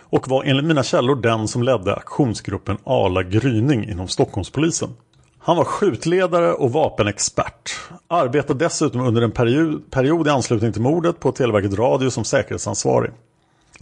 [0.00, 4.90] Och var enligt mina källor den som ledde aktionsgruppen Ala Gryning inom Stockholmspolisen.
[5.38, 7.70] Han var skjutledare och vapenexpert.
[8.08, 13.10] Arbetade dessutom under en period, period i anslutning till mordet på Televerket Radio som säkerhetsansvarig.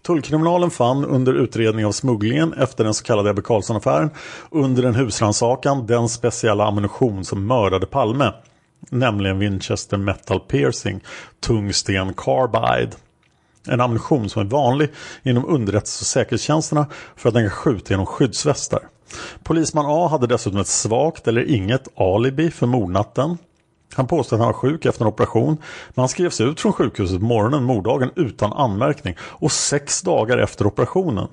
[0.03, 4.11] Tullkriminalen fann under utredning av smugglingen efter den så kallade Ebbe Carlsson-affären
[4.51, 8.33] under en husrannsakan den speciella ammunition som mördade Palme.
[8.91, 11.01] Nämligen Winchester Metal Piercing
[11.41, 12.93] Tungsten Carbide.
[13.69, 14.89] En ammunition som är vanlig
[15.23, 16.87] inom underrättelse och säkerhetstjänsterna
[17.17, 18.81] för att den kan skjuta genom skyddsvästar.
[19.43, 23.39] Polisman A hade dessutom ett svagt eller inget alibi för mordnatten.
[23.95, 25.57] Han påstod att han var sjuk efter en operation
[25.89, 31.29] men han skrevs ut från sjukhuset morgonen morddagen utan anmärkning och sex dagar efter operationen.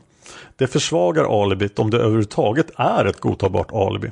[0.56, 4.12] Det försvagar alibit om det överhuvudtaget är ett godtagbart alibi.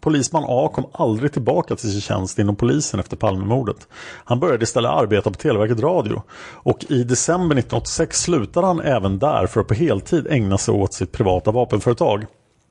[0.00, 3.88] Polisman A kom aldrig tillbaka till sin tjänst inom polisen efter Palmemordet.
[4.24, 9.46] Han började istället arbeta på Televerket Radio och i december 1986 slutade han även där
[9.46, 12.26] för att på heltid ägna sig åt sitt privata vapenföretag.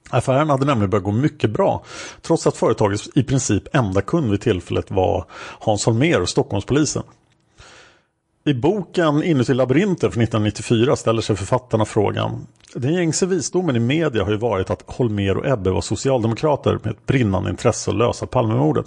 [0.09, 1.83] Affären hade nämligen börjat gå mycket bra
[2.21, 5.25] trots att företagets i princip enda kund vid tillfället var
[5.59, 7.03] Hans Holmér och Stockholmspolisen.
[8.45, 14.23] I boken Inuti labyrinten från 1994 ställer sig författarna frågan den gängse visdomen i media
[14.23, 18.25] har ju varit att Holmer och Ebbe var socialdemokrater med ett brinnande intresse att lösa
[18.25, 18.85] Palmemordet.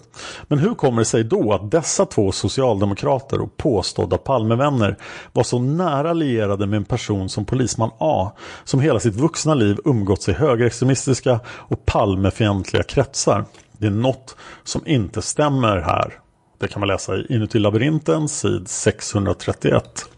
[0.49, 4.97] Men hur kommer det sig då att dessa två socialdemokrater och påstådda Palmevänner
[5.33, 8.33] var så nära lierade med en person som polisman A
[8.65, 13.45] som hela sitt vuxna liv umgått sig högerextremistiska och Palmefientliga kretsar?
[13.79, 16.19] Det är något som inte stämmer här.
[16.59, 20.11] Det kan man läsa i Inuti labyrinten, sid 631.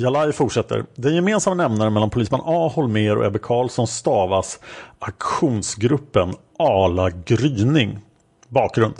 [0.00, 0.84] Jalaj fortsätter.
[0.94, 2.72] Den gemensamma nämnaren mellan polisman A.
[2.74, 4.60] Holmer och Ebbe Karlsson stavas
[4.98, 7.98] aktionsgruppen Ala Gryning.
[8.48, 8.94] Bakgrund.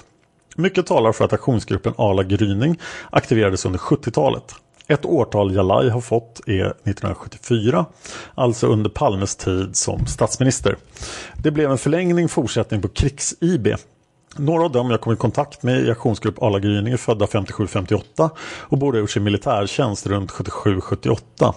[0.57, 2.79] Mycket talar för att aktionsgruppen Ala Gryning
[3.11, 4.55] aktiverades under 70-talet.
[4.89, 7.87] Ett årtal Jalaj har fått är 1974,
[8.35, 10.77] alltså under Palmes tid som statsminister.
[11.43, 13.77] Det blev en förlängning fortsättning på krigs-IB
[14.37, 18.31] några av dem jag kom i kontakt med i aktionsgrupp Arla Gryning är födda 57-58
[18.61, 21.55] och borde ha gjort sin militärtjänst runt 77-78.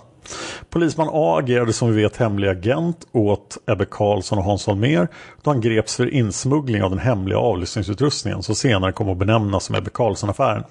[0.69, 5.07] Polisman A agerade som vi vet hemlig agent åt Ebbe Karlsson och Hans Holmér
[5.43, 9.75] då han greps för insmuggling av den hemliga avlyssningsutrustningen som senare kom att benämnas som
[9.75, 10.63] Ebbe Karlsson-affären.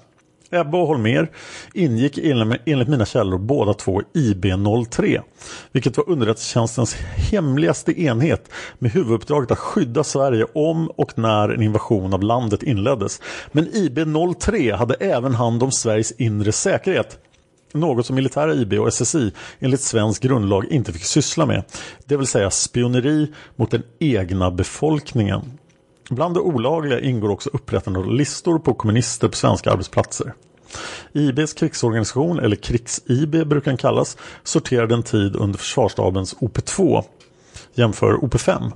[0.51, 1.31] Ebbe och Holmer
[1.73, 5.21] ingick enligt mina källor båda två IB03,
[5.71, 6.95] vilket var underrättelsetjänstens
[7.31, 13.21] hemligaste enhet med huvuduppdraget att skydda Sverige om och när en invasion av landet inleddes.
[13.51, 17.19] Men IB03 hade även hand om Sveriges inre säkerhet.
[17.73, 21.63] Något som militära IB och SSI enligt svensk grundlag inte fick syssla med.
[22.05, 25.41] Det vill säga spioneri mot den egna befolkningen.
[26.09, 30.33] Bland det olagliga ingår också upprättande av listor på kommunister på svenska arbetsplatser.
[31.13, 37.03] IBs krigsorganisation, eller krigs-IB brukar den kallas, sorterade en tid under försvarsstabens OP2,
[37.73, 38.71] jämför OP5.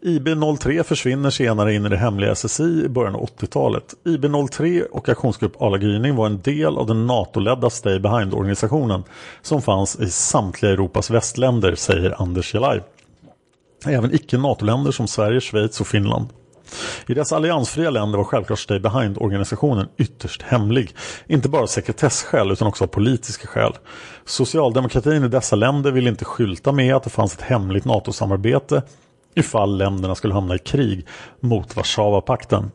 [0.00, 3.94] IB03 försvinner senare in i det hemliga SSI i början av 80-talet.
[4.04, 9.04] IB03 och aktionsgrupp Arla Gryning var en del av den NATO-ledda Stay Behind-organisationen
[9.42, 12.80] som fanns i samtliga Europas västländer, säger Anders Jelaj.
[13.86, 16.28] Även icke-NATO-länder som Sverige, Schweiz och Finland.
[17.06, 20.94] I dessa alliansfria länder var självklart Stay Behind-organisationen ytterst hemlig.
[21.26, 23.72] Inte bara av sekretesskäl utan också av politiska skäl.
[24.24, 28.82] Socialdemokratin i dessa länder ville inte skylta med att det fanns ett hemligt NATO-samarbete
[29.34, 31.06] ifall länderna skulle hamna i krig
[31.40, 32.70] mot Warszawapakten.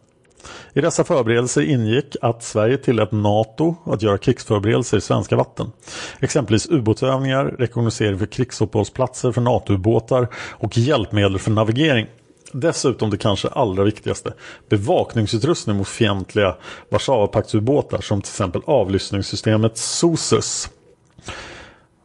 [0.73, 5.71] I dessa förberedelser ingick att Sverige tillät NATO att göra krigsförberedelser i svenska vatten.
[6.19, 12.07] Exempelvis ubåtsövningar, rekognosering för krigsuppehållsplatser för NATO-ubåtar och hjälpmedel för navigering.
[12.57, 14.33] Dessutom det kanske allra viktigaste,
[14.69, 16.55] bevakningsutrustning mot fientliga
[16.89, 20.69] Warszawapaktsubåtar som till exempel avlyssningssystemet SOSUS.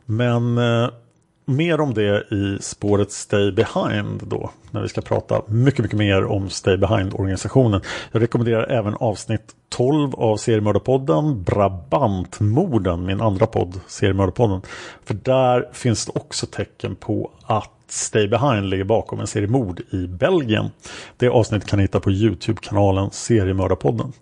[0.05, 0.91] Men eh,
[1.45, 6.25] mer om det i spåret Stay Behind då, när vi ska prata mycket, mycket mer
[6.25, 7.81] om Stay Behind-organisationen.
[8.13, 14.63] Jag rekommenderar även avsnitt 12 av seriemördarpodden Brabantmorden, min andra podd, seriemördarpodden.
[15.05, 19.81] För där finns det också tecken på att Stay Behind ligger bakom en serie mord
[19.91, 20.71] i Belgien.
[21.17, 24.13] Det avsnittet kan ni hitta på Youtube-kanalen Seriemördarpodden.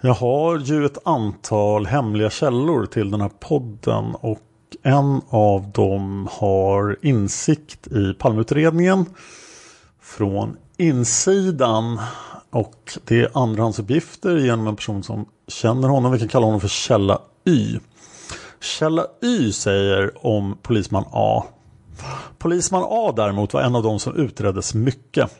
[0.00, 4.40] Jag har ju ett antal hemliga källor till den här podden och
[4.82, 9.06] en av dem har insikt i palmutredningen
[10.00, 12.00] från insidan
[12.50, 16.12] och det är andrahandsuppgifter genom en person som känner honom.
[16.12, 17.78] Vi kan kalla honom för Källa Y.
[18.60, 21.44] Källa Y säger om polisman A
[22.38, 25.30] Polisman A däremot var en av de som utreddes mycket.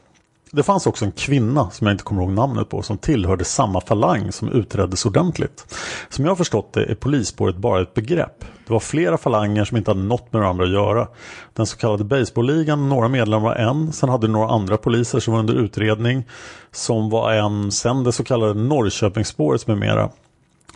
[0.54, 3.80] Det fanns också en kvinna som jag inte kommer ihåg namnet på som tillhörde samma
[3.80, 5.74] falang som utreddes ordentligt.
[6.08, 8.44] Som jag har förstått det är polisspåret bara ett begrepp.
[8.66, 11.08] Det var flera falanger som inte hade något med varandra att göra.
[11.52, 13.92] Den så kallade baseballligan, några medlemmar var en.
[13.92, 16.24] Sen hade några andra poliser som var under utredning.
[16.72, 17.72] Som var en.
[17.72, 20.10] Sen det så kallade Norrköpingsspåret med mera.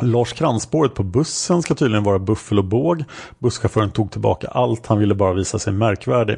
[0.03, 3.05] Lars Krantspåret på bussen ska tydligen vara buffel och båg.
[3.39, 6.37] Busschauffören tog tillbaka allt, han ville bara visa sig märkvärdig.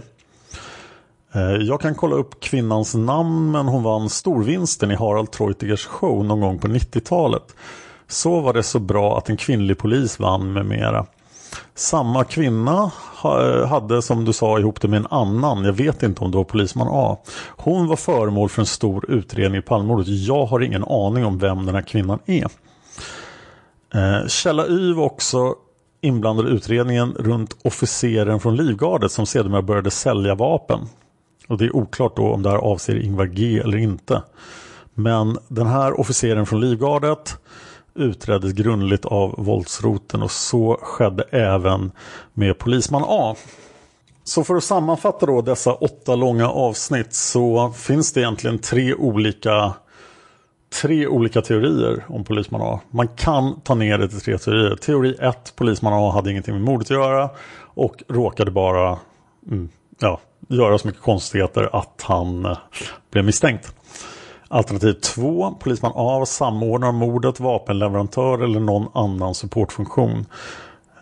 [1.33, 6.25] Eh, jag kan kolla upp kvinnans namn men hon vann storvinsten i Harald Treutigers show
[6.25, 7.55] någon gång på 90-talet.
[8.09, 11.07] Så var det så bra att en kvinnlig polis vann med mera.
[11.75, 12.91] Samma kvinna
[13.25, 16.37] eh, hade som du sa ihop det med en annan, jag vet inte om det
[16.37, 17.19] var polisman A.
[17.57, 20.09] Hon var föremål för en stor utredning i Palmemordet.
[20.09, 22.47] Jag har ingen aning om vem den här kvinnan är.
[23.95, 25.55] Eh, Källa Y var också
[26.01, 30.81] inblandad i utredningen runt officeren från Livgardet som sedermera började sälja vapen.
[31.49, 34.23] Och det är oklart då om det här avser Ingvar G eller inte.
[34.95, 37.37] Men den här officeren från Livgardet
[37.95, 41.93] utreddes grundligt av våldsroten och så skedde även
[42.35, 43.37] med polisman A.
[44.25, 49.75] Så för att sammanfatta då dessa åtta långa avsnitt så finns det egentligen tre olika
[50.71, 52.81] tre olika teorier om polisman A.
[52.91, 54.77] Man kan ta ner det till tre teorier.
[54.77, 57.31] Teori 1, polisman A hade ingenting med mordet att göra
[57.75, 58.99] och råkade bara
[59.51, 62.59] mm, ja, göra så mycket konstigheter att han eh,
[63.11, 63.75] blev misstänkt.
[64.49, 70.27] Alternativ 2, polisman A var samordnare av mordet, vapenleverantör eller någon annan supportfunktion.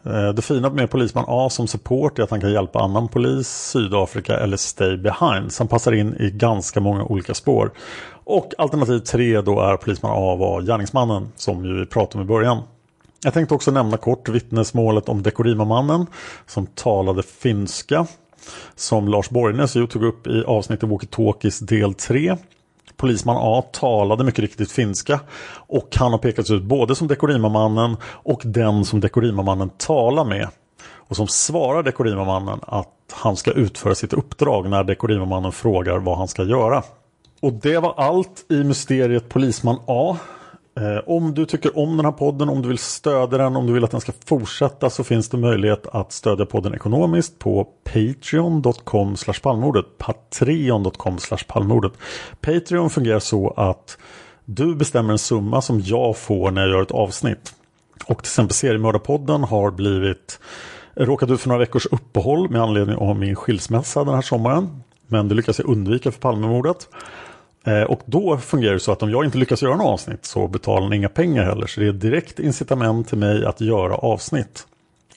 [0.04, 3.48] Eh, det fina med polisman A som support är att han kan hjälpa annan polis,
[3.48, 5.52] Sydafrika eller Stay Behind.
[5.52, 7.70] Så han passar in i ganska många olika spår.
[8.24, 12.62] Och alternativ tre då är polisman A var gärningsmannen som vi pratade om i början.
[13.24, 16.06] Jag tänkte också nämna kort vittnesmålet om Dekorima-mannen
[16.46, 18.06] som talade finska.
[18.74, 22.36] Som Lars Borgnäs ju tog upp i avsnittet Walkie-Talkies del 3.
[22.98, 25.20] Polisman A talade mycket riktigt finska
[25.54, 30.48] och han har pekats ut både som Dekorima-mannen och den som Dekorima-mannen talar med.
[31.08, 36.28] Och som svarar Dekorima-mannen att han ska utföra sitt uppdrag när Dekorima-mannen frågar vad han
[36.28, 36.82] ska göra.
[37.40, 40.16] Och det var allt i mysteriet Polisman A.
[40.78, 43.72] Eh, om du tycker om den här podden, om du vill stödja den, om du
[43.72, 49.16] vill att den ska fortsätta så finns det möjlighet att stödja podden ekonomiskt på patreon.com
[49.42, 49.86] palmordet.
[49.98, 51.18] Patreon.com
[51.48, 51.92] palmordet.
[52.40, 53.98] Patreon fungerar så att
[54.44, 57.54] du bestämmer en summa som jag får när jag gör ett avsnitt.
[58.06, 60.40] Och till exempel Seriemördarpodden har blivit
[60.94, 64.82] råkat ut för några veckors uppehåll med anledning av min skilsmässa den här sommaren.
[65.06, 66.88] Men det lyckas jag undvika för Palmemordet.
[67.68, 70.48] Eh, och då fungerar det så att om jag inte lyckas göra något avsnitt så
[70.48, 71.66] betalar ni inga pengar heller.
[71.66, 74.66] Så det är direkt incitament till mig att göra avsnitt.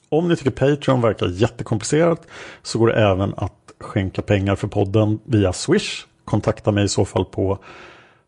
[0.09, 2.27] Om ni tycker Patreon verkar jättekomplicerat
[2.61, 6.05] så går det även att skänka pengar för podden via Swish.
[6.25, 7.57] Kontakta mig i så fall på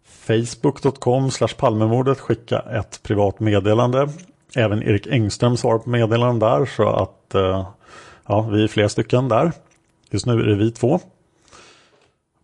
[0.05, 2.19] facebook.com palmemordet.
[2.19, 4.09] Skicka ett privat meddelande.
[4.55, 7.67] Även Erik Engström svarar på meddelanden där så att eh,
[8.27, 9.51] ja, vi är flera stycken där.
[10.11, 10.99] Just nu är det vi två.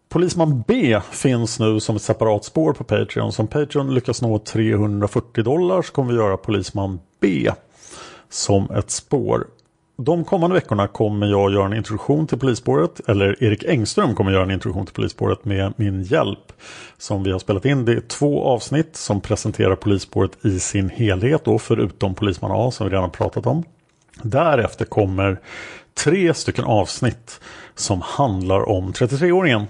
[0.10, 3.32] Polisman B finns nu som ett separat spår på Patreon.
[3.32, 7.52] Som Patreon lyckas nå 340 dollar så kommer vi göra Polisman B
[8.30, 9.48] som ett spår.
[9.98, 13.10] De kommande veckorna kommer jag göra en introduktion till polisspåret.
[13.10, 16.54] Eller Erik Engström kommer göra en introduktion till polisspåret med min hjälp.
[16.98, 17.86] Som vi har spelat in.
[17.86, 21.46] Det är två avsnitt som presenterar polisspåret i sin helhet.
[21.46, 23.64] Då, förutom Polisman A som vi redan pratat om.
[24.24, 25.40] Därefter kommer
[26.04, 27.40] tre stycken avsnitt
[27.76, 29.66] som handlar om 33-åringen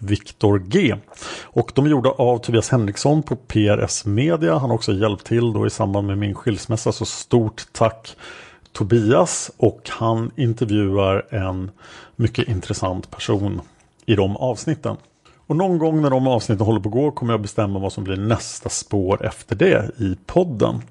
[0.00, 0.96] Viktor G.
[1.42, 4.58] Och de är gjorda av Tobias Henriksson på PRS Media.
[4.58, 6.92] Han har också hjälpt till då i samband med min skilsmässa.
[6.92, 8.16] Så stort tack
[8.72, 9.50] Tobias.
[9.56, 11.70] Och han intervjuar en
[12.16, 13.60] mycket intressant person
[14.06, 14.96] i de avsnitten.
[15.46, 18.04] Och någon gång när de avsnitten håller på att gå kommer jag bestämma vad som
[18.04, 20.82] blir nästa spår efter det i podden.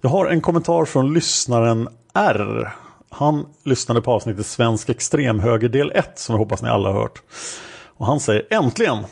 [0.00, 2.72] Jag har en kommentar från lyssnaren R.
[3.10, 7.22] Han lyssnade på avsnittet Svensk extremhöger del 1 som jag hoppas ni alla har hört.
[7.98, 9.04] Och han säger äntligen!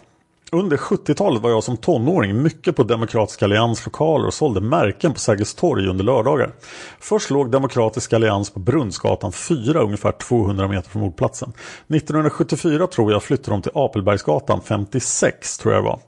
[0.53, 5.19] Under 70-talet var jag som tonåring mycket på Demokratisk Allians lokaler och sålde märken på
[5.19, 6.53] Sergels torg under lördagar.
[7.01, 11.53] Först låg Demokratisk Allians på Brunnsgatan 4 ungefär 200 meter från mordplatsen.
[11.89, 16.01] 1974 tror jag flyttade de till Apelbergsgatan 56 tror jag det var.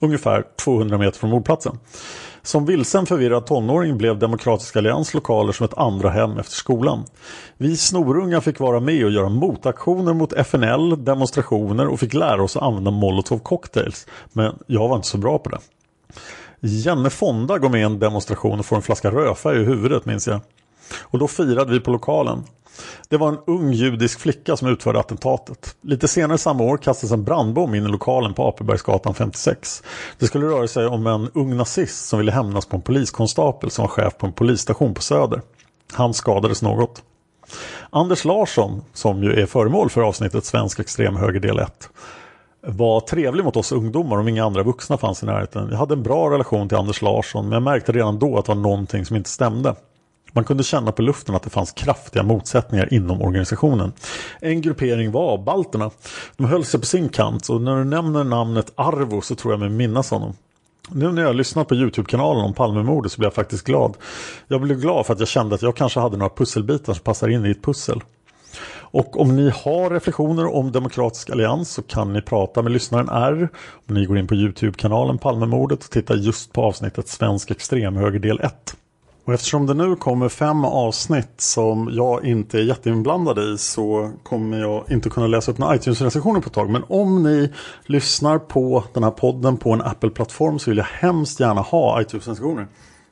[0.00, 1.78] Ungefär 200 meter från mordplatsen.
[2.44, 7.04] Som vilsen förvirrad tonåring blev Demokratisk Allians lokaler som ett andra hem efter skolan.
[7.56, 12.56] Vi snorungar fick vara med och göra motaktioner mot FNL, demonstrationer och fick lära oss
[12.56, 14.06] att använda molotov cocktails.
[14.32, 15.58] Men jag var inte så bra på det.
[16.60, 20.26] Jenne Fonda går med i en demonstration och får en flaska rödfärg i huvudet minns
[20.26, 20.40] jag.
[21.00, 22.44] Och då firade vi på lokalen.
[23.08, 25.76] Det var en ung judisk flicka som utförde attentatet.
[25.80, 29.82] Lite senare samma år kastades en brandbomb in i lokalen på Apelbergsgatan 56.
[30.18, 33.82] Det skulle röra sig om en ung nazist som ville hämnas på en poliskonstapel som
[33.82, 35.42] var chef på en polisstation på Söder.
[35.92, 37.02] Han skadades något.
[37.90, 41.88] Anders Larsson, som ju är föremål för avsnittet Svensk extremhöger del 1
[42.66, 45.68] var trevlig mot oss ungdomar om inga andra vuxna fanns i närheten.
[45.70, 48.54] Jag hade en bra relation till Anders Larsson men jag märkte redan då att det
[48.54, 49.74] var någonting som inte stämde.
[50.32, 53.92] Man kunde känna på luften att det fanns kraftiga motsättningar inom organisationen.
[54.40, 55.90] En gruppering var balterna.
[56.36, 59.60] De höll sig på sin kant och när du nämner namnet Arvo så tror jag
[59.60, 60.34] mig minnas honom.
[60.88, 63.96] Nu när jag lyssnat på Youtube-kanalen om Palmemordet så blir jag faktiskt glad.
[64.48, 67.28] Jag blev glad för att jag kände att jag kanske hade några pusselbitar som passar
[67.28, 68.00] in i ett pussel.
[68.92, 73.48] Och om ni har reflektioner om Demokratisk Allians så kan ni prata med lyssnaren R.
[73.88, 78.40] Om ni går in på Youtube-kanalen Palmemordet och tittar just på avsnittet Svensk extremhöger del
[78.40, 78.76] 1.
[79.24, 84.60] Och eftersom det nu kommer fem avsnitt som jag inte är jätteinblandad i så kommer
[84.60, 86.70] jag inte kunna läsa upp några iTunes-recensioner på ett tag.
[86.70, 87.52] Men om ni
[87.86, 92.66] lyssnar på den här podden på en Apple-plattform så vill jag hemskt gärna ha iTunes-recensioner.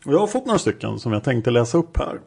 [0.06, 2.20] Och jag har fått några stycken som jag tänkte läsa upp här.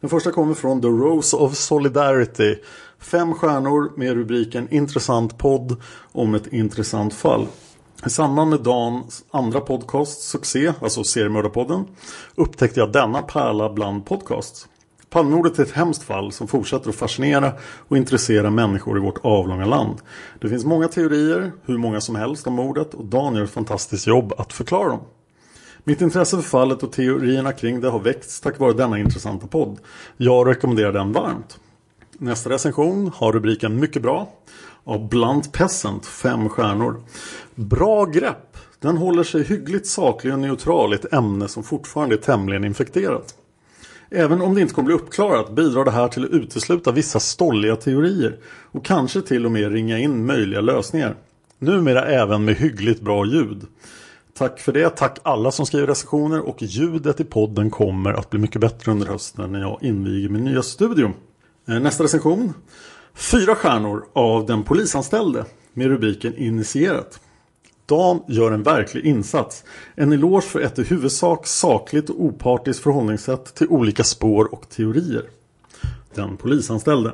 [0.00, 2.56] Den första kommer från The Rose of Solidarity.
[2.98, 5.76] Fem stjärnor med rubriken Intressant podd
[6.12, 7.46] om ett intressant fall.
[8.06, 11.84] I samband med Dans andra podcast succé, alltså Seriemördarpodden,
[12.34, 14.68] upptäckte jag denna pärla bland podcasts.
[15.10, 17.52] Palmemordet är ett hemskt fall som fortsätter att fascinera
[17.88, 19.98] och intressera människor i vårt avlånga land.
[20.40, 24.06] Det finns många teorier, hur många som helst, om mordet och Dan gör ett fantastiskt
[24.06, 25.00] jobb att förklara dem.
[25.84, 29.78] Mitt intresse för fallet och teorierna kring det har väckts tack vare denna intressanta podd.
[30.16, 31.58] Jag rekommenderar den varmt.
[32.18, 34.28] Nästa recension har rubriken Mycket bra
[34.84, 37.02] av Blunt Peasant, fem stjärnor.
[37.54, 38.56] Bra grepp!
[38.80, 43.34] Den håller sig hyggligt saklig och neutral i ett ämne som fortfarande är tämligen infekterat.
[44.10, 47.76] Även om det inte kommer bli uppklarat bidrar det här till att utesluta vissa stolliga
[47.76, 48.38] teorier
[48.72, 51.16] och kanske till och med ringa in möjliga lösningar.
[51.58, 53.66] Numera även med hyggligt bra ljud.
[54.34, 58.40] Tack för det, tack alla som skriver recensioner och ljudet i podden kommer att bli
[58.40, 61.12] mycket bättre under hösten när jag inviger min nya studio.
[61.68, 62.52] Eh, nästa recension.
[63.14, 67.20] Fyra stjärnor av den polisanställde med rubriken Initierat.
[67.86, 69.64] Dan gör en verklig insats.
[69.94, 75.24] En eloge för ett i huvudsak sakligt och opartiskt förhållningssätt till olika spår och teorier.
[76.14, 77.12] Den polisanställde.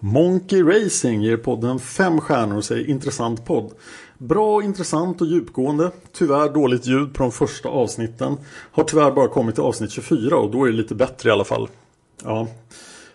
[0.00, 3.72] Monkey Racing ger podden fem stjärnor och säger intressant podd.
[4.18, 5.90] Bra, intressant och djupgående.
[6.12, 8.36] Tyvärr dåligt ljud på de första avsnitten.
[8.72, 11.44] Har tyvärr bara kommit till avsnitt 24 och då är det lite bättre i alla
[11.44, 11.68] fall.
[12.24, 12.48] Ja,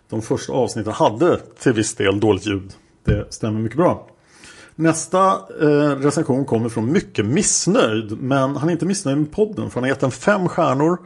[0.09, 2.73] de första avsnitten hade till viss del dåligt ljud.
[3.03, 4.07] Det stämmer mycket bra.
[4.75, 5.31] Nästa
[5.61, 8.21] eh, recension kommer från mycket missnöjd.
[8.21, 10.97] Men han är inte missnöjd med podden för han har gett den fem stjärnor.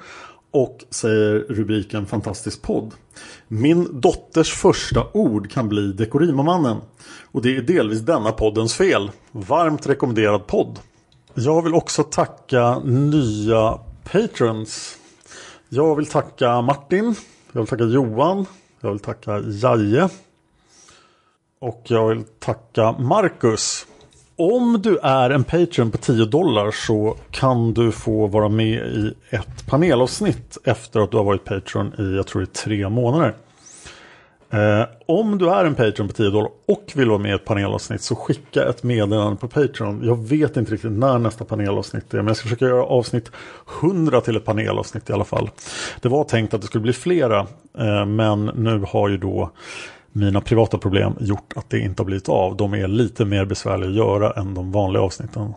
[0.51, 2.91] Och säger rubriken Fantastisk podd.
[3.47, 6.77] Min dotters första ord kan bli Dekorimomannen.
[7.31, 9.11] Och det är delvis denna poddens fel.
[9.31, 10.79] Varmt rekommenderad podd.
[11.33, 14.97] Jag vill också tacka nya patrons.
[15.69, 17.15] Jag vill tacka Martin.
[17.51, 18.45] Jag vill tacka Johan.
[18.83, 20.09] Jag vill tacka Jaje.
[21.59, 23.85] Och jag vill tacka Marcus.
[24.35, 29.13] Om du är en Patreon på 10 dollar så kan du få vara med i
[29.29, 33.35] ett panelavsnitt efter att du har varit Patreon i, jag tror det är tre månader.
[34.53, 37.45] Eh, om du är en Patreon på 10 dollar och vill vara med i ett
[37.45, 40.01] panelavsnitt så skicka ett meddelande på Patreon.
[40.03, 43.31] Jag vet inte riktigt när nästa panelavsnitt är men jag ska försöka göra avsnitt
[43.81, 45.49] 100 till ett panelavsnitt i alla fall.
[46.01, 47.39] Det var tänkt att det skulle bli flera
[47.77, 49.51] eh, men nu har ju då
[50.11, 52.57] mina privata problem gjort att det inte har blivit av.
[52.57, 55.53] De är lite mer besvärliga att göra än de vanliga avsnitten.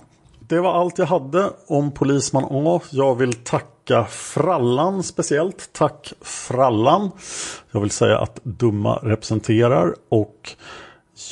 [0.48, 2.80] Det var allt jag hade om Polisman A.
[2.90, 5.70] Jag vill tacka Frallan speciellt.
[5.72, 7.10] Tack Frallan.
[7.70, 10.50] Jag vill säga att Dumma representerar och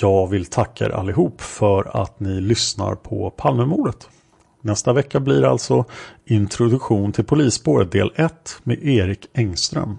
[0.00, 4.08] jag vill tacka er allihop för att ni lyssnar på Palmemordet.
[4.60, 5.84] Nästa vecka blir alltså
[6.24, 9.98] Introduktion till polisspåret del 1 med Erik Engström.